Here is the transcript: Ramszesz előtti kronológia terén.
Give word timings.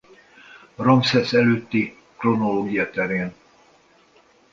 Ramszesz 0.75 1.33
előtti 1.33 1.97
kronológia 2.17 2.89
terén. 2.89 3.33